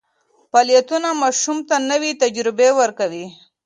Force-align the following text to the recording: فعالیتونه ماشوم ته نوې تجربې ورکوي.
فعالیتونه 0.51 1.09
ماشوم 1.21 1.57
ته 1.67 1.75
نوې 1.89 2.11
تجربې 2.23 2.69
ورکوي. 2.79 3.25